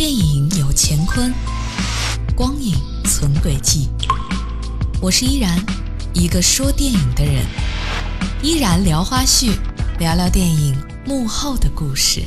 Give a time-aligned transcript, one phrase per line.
[0.00, 1.30] 电影有乾坤，
[2.34, 3.90] 光影存轨迹。
[4.98, 5.62] 我是依然，
[6.14, 7.44] 一个说电影的人。
[8.42, 9.52] 依然聊花絮，
[9.98, 10.74] 聊聊电影
[11.04, 12.22] 幕后的故事。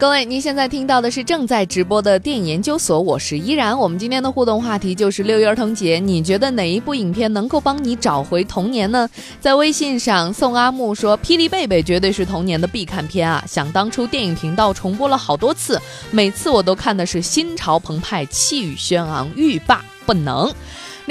[0.00, 3.78] 各位，您现在听到的是正在直播的电影研究所，我是依然。
[3.78, 9.06] 我们今天的互动话题就是六一儿童节，你觉得哪一部影片能够帮你找回童年呢？
[9.42, 13.44] 在微信上，宋阿木说，《霹雳贝贝》绝对是童年的必看片啊！
[13.46, 15.78] 想当初电影频道重播了好多次，
[16.10, 20.50] 每次我都看的是心潮澎湃、气宇轩昂、欲罢不能。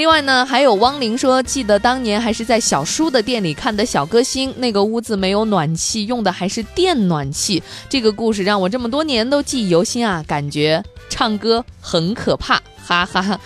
[0.00, 7.62] 另外呢，还有汪玲说，记得当年还是在小叔的店里看的小歌星，那个屋子没有暖气，用的还是电暖气。
[7.86, 12.58] 这个故事让我这么多年都记忆犹新啊，感觉唱歌很可怕，
[13.06, 13.40] 哈哈。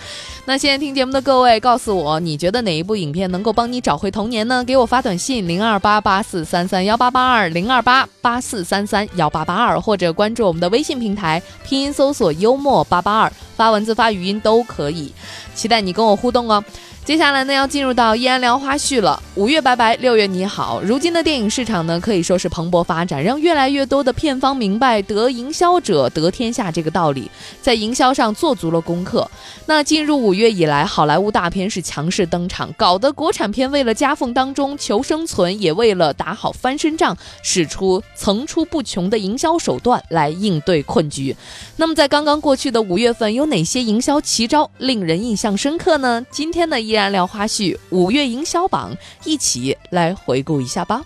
[0.47, 4.63] 那现在听节目的各位，告诉我你觉得哪一部影片能够帮你找回童年呢？
[4.63, 15.11] 给我发短信零二八八四三三幺八八二零二八八四三三幺八八二，或者关注我们的微信平台，拼音搜索幽默八八二，发文字发语音都可以，
[15.55, 16.63] 期待你跟我互动哦。
[17.05, 19.21] 接下来呢，要进入到依然聊花絮了。
[19.35, 20.81] 五月拜拜，六月你好。
[20.81, 27.29] 如今的电影市场呢，可以说是蓬勃发展，让越来越多的片方明白“得营销者得天下”这个道理，
[27.61, 29.29] 在营销上做足了功课。
[29.67, 41.35] 那进入五月以来，好莱坞大片是强势登场，搞得国产片为了夹缝当中求生存，也为了打好翻身仗，使出层出不穷的营销手段来应对困局。
[41.75, 46.25] 那么在刚刚过去的五月份，有哪些营销奇招令人印象深刻呢？
[46.31, 51.03] 今天呢，依然聊花絮，五月营销榜，一起来回顾一下吧。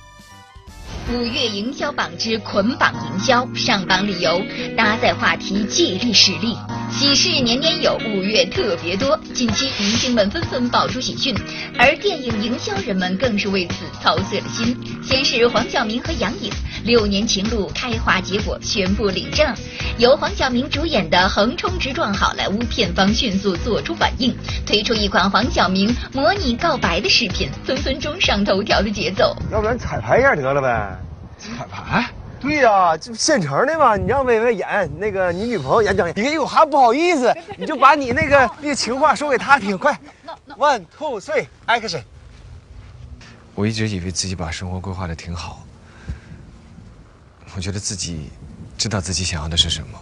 [1.11, 4.39] 五月营销榜之捆绑营销，上榜理由：
[4.77, 6.55] 搭载话题，借力使力。
[6.91, 9.19] 喜事年年有，五月特别多。
[9.33, 11.35] 近期明星们纷纷爆出喜讯，
[11.79, 14.77] 而电影营销人们更是为此操碎了心。
[15.01, 16.51] 先是黄晓明和杨颖
[16.84, 19.51] 六年情路开花结果，宣布领证。
[19.97, 24.35] 由黄晓明主演的《横冲直撞》好莱坞片方迅速做出反应，
[24.66, 29.35] 推出一款黄晓明模拟告白的视频，分分钟上头条的节奏。
[29.51, 30.98] 要不然彩排一下得了呗？
[31.39, 32.11] 彩排？
[32.39, 33.97] 对呀，就现成的嘛。
[33.97, 39.97] 你让薇薇演那个你女朋友演讲，你我还不好意思，你就把你那个 那情话说给她听，快。
[40.57, 42.03] One two three action。
[43.55, 45.66] 我一直以为自己把生活规划的挺好，
[47.55, 48.29] 我觉得自己
[48.78, 49.99] 知道自己想要的是什么，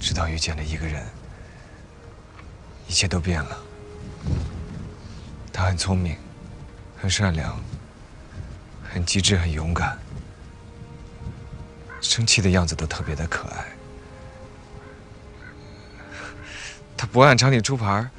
[0.00, 1.04] 直到遇见了一个人，
[2.86, 3.58] 一切都变了。
[5.52, 6.16] 他很聪明，
[6.96, 7.60] 很善良，
[8.98, 9.96] 很机智，很勇敢，
[12.00, 13.64] 生气的样子都特别的可爱。
[16.96, 18.10] 他不按常理出牌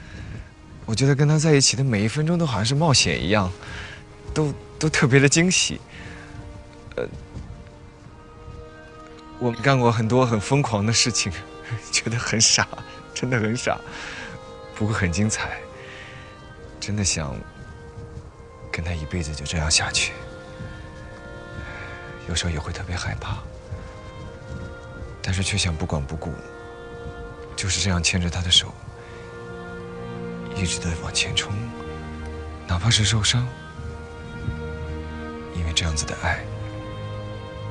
[0.85, 3.51] 我觉得跟他在一起的每一分钟都好像是冒险一样，
[4.33, 5.81] 都都特别的惊喜。
[6.95, 7.05] 呃，
[9.37, 11.29] 我干过很多很疯狂的事情，
[11.91, 12.65] 觉得很傻，
[13.13, 13.77] 真的很傻，
[14.75, 15.59] 不过很精彩。
[16.79, 17.35] 真的想
[18.71, 20.13] 跟他一辈子就这样下去，
[22.29, 23.39] 有时候也会特别害怕，
[25.19, 26.31] 但是却想不管不顾，
[27.55, 28.71] 就是这样牵着他的手。
[30.55, 31.51] 一直的往前冲，
[32.67, 33.47] 哪怕是受伤，
[35.55, 36.39] 因为这样子的爱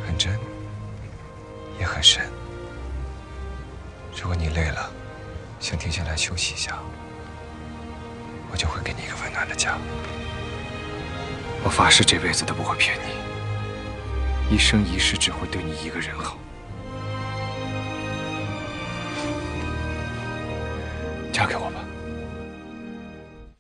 [0.05, 0.37] 很真，
[1.79, 2.29] 也很深。
[4.21, 4.91] 如果你累了，
[5.61, 6.81] 想停下来休息一下，
[8.51, 9.79] 我就会给你一个温暖的家。
[11.63, 13.28] 我发誓这辈子都不会骗你，
[14.51, 16.39] 一生一世只会对你一个人好。
[21.31, 21.85] 嫁给我吧。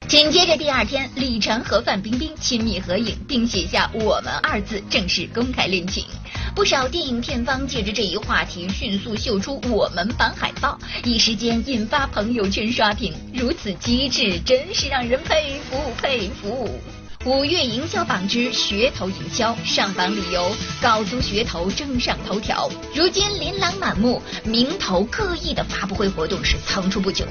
[0.09, 6.07] 紧接着第二天，李晨和范冰冰亲密合影，并写下“我们”二字，正式公开恋情。
[6.55, 13.15] 不少电影片方借着这一话题，迅速秀出“我们”版海报，一时间引发朋友圈刷屏。
[13.35, 16.81] 如此机智，真是让人佩服佩服。
[17.25, 22.71] 五月营销榜之噱头营销上榜理由：搞足噱头争上头条。
[22.95, 27.27] 如今琳琅满目、名头各异的发布会活动是层出不穷，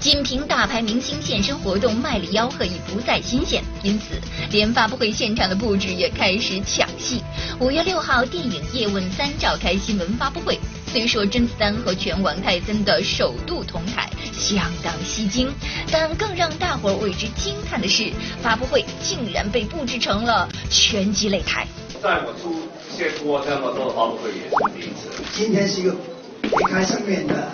[0.00, 4.18] 仅凭大牌明星现身活动卖力吆喝已不再新鲜，因此
[4.50, 7.22] 连发布会现场的布置也开始抢戏。
[7.60, 10.58] 五月六号，电影《叶问三》召开新闻发布会。
[10.96, 15.52] 虽说甄子丹和拳王泰森的首度同台相当吸睛，
[15.92, 18.10] 但更让大伙为之惊叹的是，
[18.42, 21.66] 发布会竟然被布置成了拳击擂台。
[22.02, 22.66] 在我出
[22.96, 25.22] 现过这么多发布会也是第一次。
[25.34, 25.94] 今天是一个
[26.40, 27.46] 别开生面的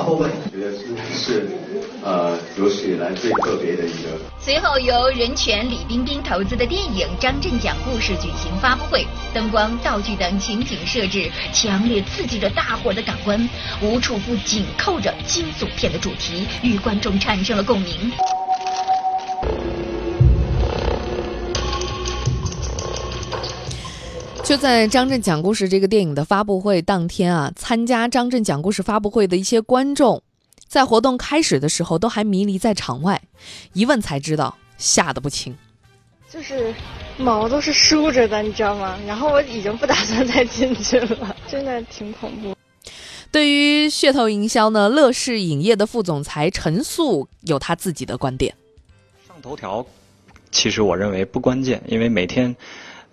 [0.00, 1.46] 发布会，觉得是是
[2.02, 4.08] 呃有史以来最特别的一个。
[4.40, 13.46] 随后由任泉李冰冰投资的电影《张震讲故事》举行发布会，灯光、道具等情景设置强烈刺激着大伙的感官，
[13.82, 18.10] 无处不紧扣着惊悚片的主题，与观众产生了共鸣。
[24.50, 30.20] 就在张震讲故事这个电影的发布会当天啊，参加张震讲故事发布会的一些观众，
[30.66, 33.22] 在活动开始的时候都还迷离在场外，
[33.74, 35.56] 一问才知道，吓得不轻。
[36.28, 36.74] 就是
[37.16, 38.98] 毛都是竖着的，你知道吗？
[39.06, 42.52] 然后我已经不打算再进去了，真的挺恐怖。
[43.30, 48.52] 对于噱头营销呢，乐视影业的副总裁陈素有他自己的观点。
[49.28, 49.86] 上头条，
[50.50, 52.56] 其实我认为不关键，因为每天。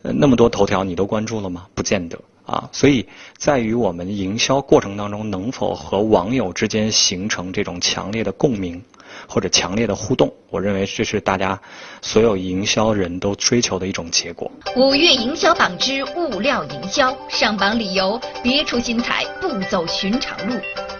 [0.01, 1.67] 那么多头条你都关注了吗？
[1.73, 3.05] 不见得啊，所以
[3.37, 8.81] 在于我们营销过程当中能否和网友之间形成这种强烈的共鸣
[9.27, 11.59] 或者强烈的互动，我认为这是大家
[12.01, 14.49] 所有营销人都追求的一种结果。
[14.77, 20.55] 五月营销榜之物料营销上榜理由：别出心裁，不走寻常路。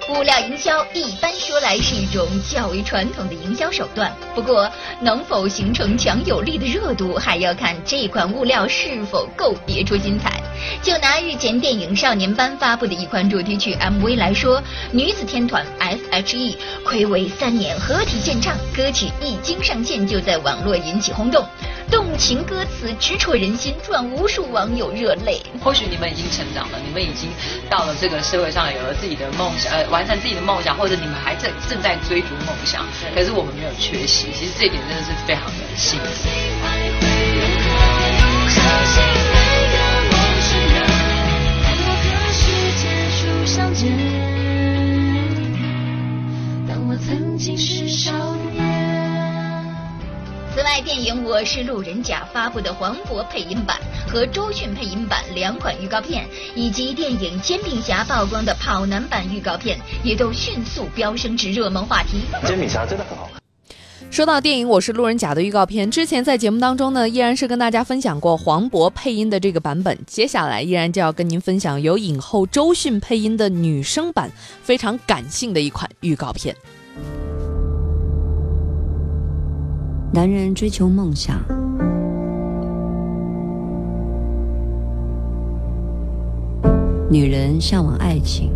[0.09, 4.71] 物料营销一般说来是一种较为传统的营销手段，不过
[5.01, 10.41] 能否形成强有力的热度，还要看这款物料是否够别出心裁。
[10.81, 21.45] 就拿日前电影《少年班》发布的一款主题曲 MV 来说，女子天团 S.H.E 暌违三年合体献唱，歌曲一经上线就在网络引起轰动。
[21.89, 25.41] 动情歌词直戳人心，赚无数网友热泪。
[25.63, 27.29] 或许你们已经成长了，你们已经
[27.69, 32.85] 到了这个社会上，有了自己的梦想，呃，完成自己的梦想，或者你们还在正在追逐梦想。
[33.15, 36.29] 可是我们没有缺席，其实这一点真的是非常的幸福。
[50.67, 62.19] 外，电影《我是路人甲》发布的黄渤配音版和周迅配音版两款预告片，以及电影《煎饼侠》曝光的跑男版预告片，也都迅速飙升至热门话题。
[62.45, 63.41] 煎饼侠真的很好看。
[64.11, 74.29] 说到电影《我是路人甲》的预告片，之前在节目当中呢，依然是跟大家分享过黄渤配音的这个版本，接下来依然就要跟您分享由影后周迅配音的女生版，
[74.61, 76.53] 非常感性的一款预告片。
[80.17, 81.39] 男人追求梦想，
[87.07, 88.51] 女人向往爱情。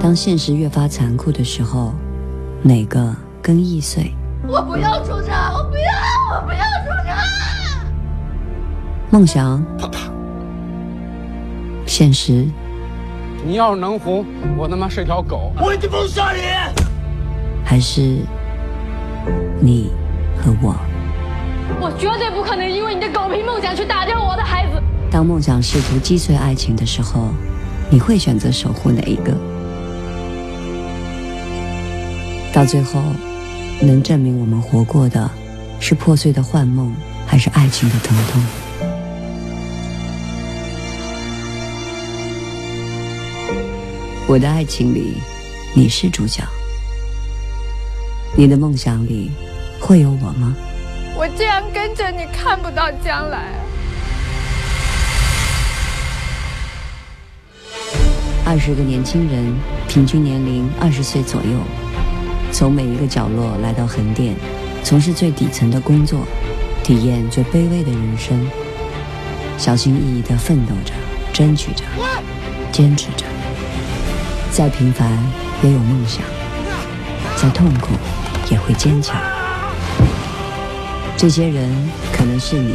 [0.00, 1.92] 当现实越发残酷的时候，
[2.60, 4.12] 哪个更易碎？
[4.48, 5.52] 我不要出差！
[5.56, 5.92] 我不要！
[6.34, 7.16] 我不要出差！
[9.08, 10.10] 梦想，啪啪。
[11.86, 12.44] 现实，
[13.46, 14.26] 你要是能红，
[14.56, 15.52] 我他妈是条狗！
[15.62, 16.40] 我一定不杀你！
[17.64, 18.16] 还是？
[19.60, 19.90] 你
[20.36, 20.74] 和我，
[21.80, 24.82] 我绝对不可能因为你的狗屁梦想去打掉我的孩子。
[25.10, 27.28] 当梦想试图击碎爱情的时候，
[27.90, 29.34] 你会选择守护哪一个？
[32.52, 33.00] 到最后，
[33.80, 35.30] 能证明我们活过的
[35.80, 36.92] 是破碎的幻梦，
[37.26, 38.42] 还是爱情的疼痛？
[44.26, 45.14] 我的爱情里，
[45.74, 46.42] 你是主角。
[48.38, 49.32] 你的梦想里
[49.80, 50.54] 会有我吗？
[51.16, 53.48] 我这样跟着你，看不到将来。
[58.46, 59.52] 二十个年轻人，
[59.88, 61.58] 平均年龄二十岁左右，
[62.52, 64.36] 从每一个角落来到横店，
[64.84, 66.20] 从事最底层的工作，
[66.84, 68.48] 体验最卑微的人生，
[69.58, 70.92] 小心翼翼地奋斗着，
[71.32, 71.82] 争取着，
[72.70, 73.26] 坚持着。
[74.52, 75.10] 再平凡
[75.60, 76.22] 也有梦想，
[77.34, 77.88] 再痛苦。
[78.50, 79.20] 也会坚强。
[81.16, 81.68] 这些人
[82.12, 82.74] 可能是你，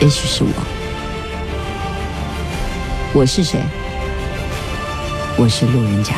[0.00, 0.50] 也许是我。
[3.14, 3.62] 我是谁？
[5.36, 6.14] 我是路人甲。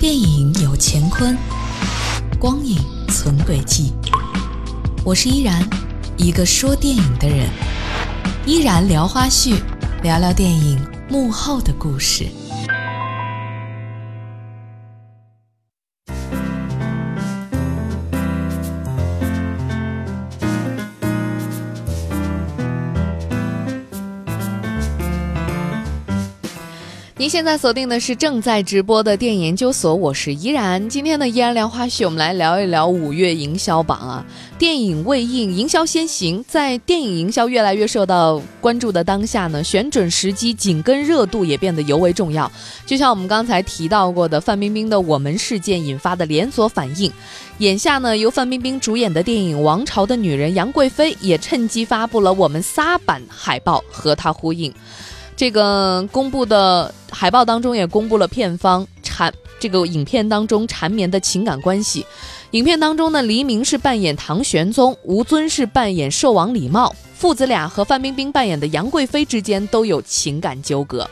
[0.00, 1.36] 电影有乾坤，
[2.38, 3.92] 光影存轨迹。
[5.04, 5.62] 我是依然，
[6.16, 7.48] 一个说电影的人。
[8.46, 9.56] 依然聊花絮，
[10.02, 12.26] 聊聊电影幕后的故事。
[27.18, 30.88] 您现在锁定的是正在直播的电影研究所，我是依然。
[30.88, 34.24] 今天的依然聊花絮，我们来聊一聊五月营销榜啊。
[34.56, 36.44] 电影未映，营销先行。
[36.46, 42.48] 在电影营销越来越受到关注的当下呢，选准时机、紧跟热度也变得尤为重要。
[42.86, 47.12] 就像我们刚才提到过的范冰冰的《我们》事件引发的连锁反应，
[47.58, 54.72] 眼下呢，由范冰冰主演的电影《王朝的女人》杨贵妃也趁机发布了《我们仨》版海报，和她呼应。
[55.38, 62.04] 这个公布的海报当中也公布了片方缠这个影片当中缠绵的情感关系。
[62.50, 71.08] 影片当中呢，黎明是扮演唐玄宗，吴尊是扮演寿王李瑁，父子俩和范冰冰扮演的杨贵妃之间都有情感纠葛。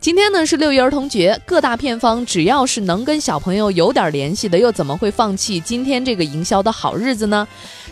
[0.00, 7.46] 今天呢是六一儿童节，各大片方只要是能跟小朋友有点联系的，又怎么会放弃今天这个营销的好日子呢？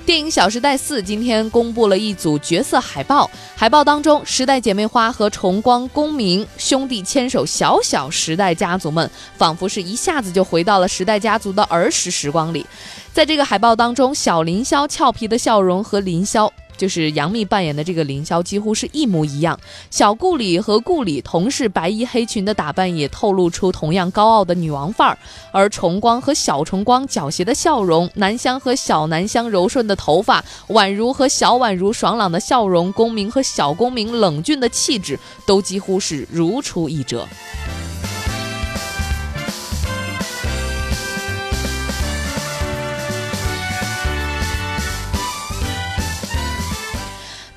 [0.07, 12.65] 电影《小时代四》今天公布了一组角色海报，海报当中，时代姐妹花和重光、公明兄弟牵手，小小时代家族们，仿佛是一下子就回到了时代家族的儿时时光里。
[13.13, 16.49] 在这个海报当中，小林霄俏皮的笑容和林霄。
[16.77, 19.59] 就是杨幂扮演的这个凌霄几乎是一模一样。
[19.91, 25.19] 小顾里和顾里同是白衣黑裙的打扮，也透露出同样高傲的女王范儿。
[25.53, 37.27] 而重光和小重光狡黠的笑容，南湘和小南湘柔顺的头发，宛如和小宛如爽朗的笑容，公明和小公明冷峻的气质，都几乎是如出一辙。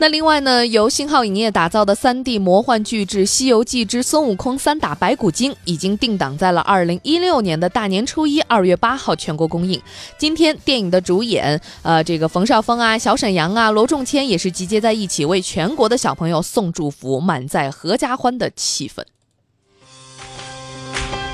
[0.01, 9.81] 那另外呢，由星浩影业打造的 3D 魔幻巨制《西游记之孙悟空三打白骨精》已经定档在了2016年的大年初一，二月八号全国公映。
[10.17, 19.03] 今天电影的主演，呃，这个冯绍峰啊、小沈阳啊、罗仲谦也是集结在一起，为全国的小朋友送祝福，满载合家欢的气氛。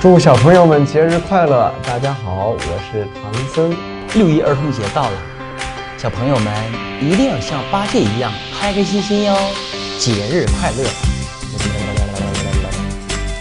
[0.02, 1.72] 祝小朋友们节日快乐！
[1.86, 2.60] 大家好，我
[2.92, 3.78] 是唐僧。
[4.16, 5.35] 六一儿童节到了。
[6.06, 6.54] 小朋友们
[7.02, 8.32] 一定要像八戒一样
[8.62, 9.36] 开开心心哟，
[9.98, 10.88] 节日快乐！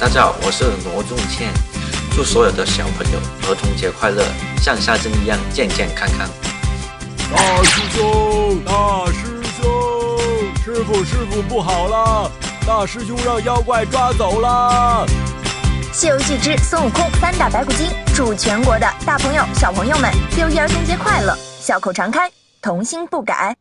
[0.00, 1.52] 大家好，我是罗仲谦，
[2.16, 4.24] 祝所有的小朋友儿童节快乐，
[4.62, 6.26] 像沙僧一样健健康康。
[7.30, 12.32] 大师兄，大师兄，师傅师傅不好了，
[12.66, 15.06] 大师兄让妖怪抓走了。
[15.94, 22.32] 《西游记之孙悟空三打白骨精》，祝全国的大朋友小朋友们六一儿童节快乐，笑口常开。
[22.64, 23.54] 童心不改。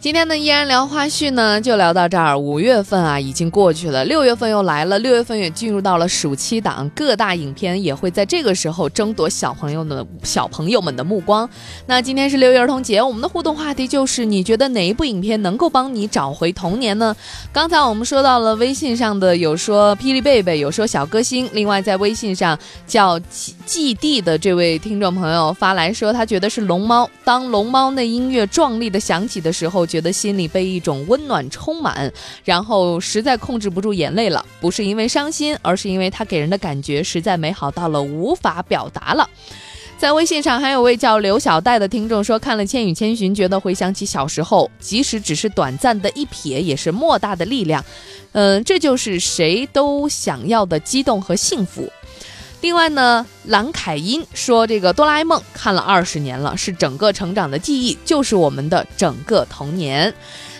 [0.00, 2.34] 今天的依然聊花絮呢，就聊到这儿。
[2.34, 11.46] 五月份啊，已经过去了，六月份又来了，六月份也进入到了暑期档，各大影片也会在这个时候争夺小朋友的小朋友们的目光。
[11.84, 17.14] 那今天是六一儿童节，我们的互动话题就是：你觉得哪一部影片能够帮你找回童年呢？
[17.52, 21.46] 刚才我们说到了微信上的，有说霹雳贝贝，有说小歌星。
[21.52, 23.20] 另外，在微信上叫
[23.66, 27.06] 季地的这位听众朋友发来说，他觉得是龙猫。
[27.22, 29.86] 当龙猫那音乐壮丽的响起的时候。
[29.90, 32.10] 觉得心里被一种温暖充满，
[32.44, 34.46] 然后实在控制不住眼泪了。
[34.60, 39.28] 不是因为伤心，而是因为他给人的感觉实在美好到了无法表达了。
[39.98, 47.84] 在微信上还有位叫刘小戴的听众说，看了《千与千寻》，觉得回想起小时候，即使只是短暂的一瞥，也是莫大的力量。
[48.32, 51.86] 嗯，这就是谁都想要的激动和幸福。
[52.60, 60.12] 另外呢，蓝凯音说：“这个哆啦 A 梦看了二十年了，是整个成长的记忆，就是我们的整个童年。”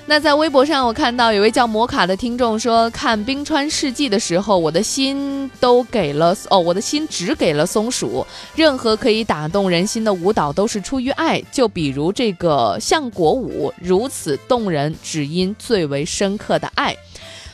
[0.06, 8.26] 那在微博上，我看到有位叫摩卡的听众说：“看《冰川世纪》的时候，我的心都给了哦，我的心只给了松鼠。
[8.56, 16.96] 任何可以打动人心的舞蹈都是出于爱，就比如这个相国舞，如此动人，只因最为深刻的爱。”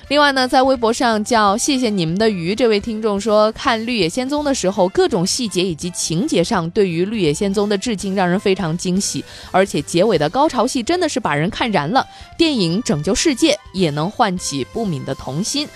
[0.08, 12.06] 另外呢，在微博上叫谢谢你们的鱼这位听众说，看《绿野仙踪》的时候，各种细节以及情节上对于《绿野仙踪》的致敬让人非常惊喜，而且结尾的高潮戏真的是把人看燃了。
[12.38, 15.68] 电影拯救世界，也能唤起不泯的童心。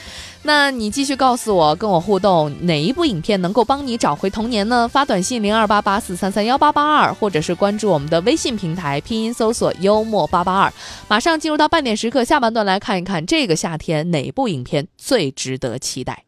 [0.42, 4.88] 那你继续告诉我，跟我互动，哪一部影片能够帮你找回童年呢？
[4.88, 10.72] 发短信零二八八四三三幺八八二，或者是关注我们的微信平台，拼音搜索幽默八八二。
[11.08, 16.24] 马上进入到半点时刻，下半段来看一看这个夏天哪部影片最值得期待。